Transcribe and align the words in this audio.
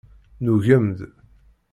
Nugem-d. 0.43 0.97